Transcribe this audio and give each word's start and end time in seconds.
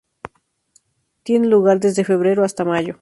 Tiene 1.21 1.45
lugar 1.45 1.79
desde 1.79 2.03
febrero 2.03 2.43
hasta 2.43 2.65
mayo. 2.65 2.97